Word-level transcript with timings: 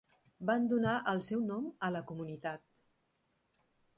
Van 0.49 0.63
donar 0.71 0.93
el 1.11 1.21
seu 1.25 1.43
nom 1.51 1.67
a 1.87 1.91
la 1.97 2.01
comunitat. 2.11 2.83